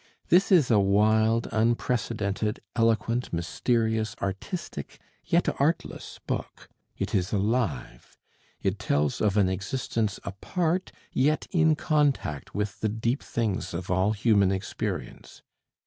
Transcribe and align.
This 0.29 0.51
is 0.51 0.71
a 0.71 0.79
wild, 0.79 1.47
unprecedented, 1.51 2.59
eloquent, 2.75 3.31
mysterious, 3.31 4.15
artistic 4.19 4.97
yet 5.23 5.47
artless 5.61 6.19
book; 6.25 6.67
it 6.97 7.13
is 7.13 7.31
alive; 7.31 8.17
it 8.63 8.79
tells 8.79 9.21
of 9.21 9.37
an 9.37 9.47
existence 9.47 10.19
apart, 10.23 10.91
yet 11.11 11.45
in 11.51 11.75
contact 11.75 12.55
with 12.55 12.79
the 12.79 12.89
deep 12.89 13.21
things 13.21 13.75
of 13.75 13.91
all 13.91 14.13
human 14.13 14.51
experience. 14.51 15.43